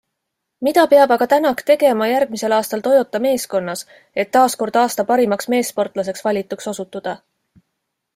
Mida 0.67 0.83
peab 0.91 1.11
aga 1.15 1.25
Tänak 1.33 1.59
tegema 1.65 2.07
järgmisel 2.11 2.55
aastal 2.57 2.81
Toyota 2.87 3.21
meeskonnas, 3.25 3.83
et 4.23 4.31
taaskord 4.37 4.79
aasta 4.85 5.05
parimaks 5.11 5.51
meessportlaseks 5.55 6.25
valituks 6.29 6.71
osutuda? 6.73 7.15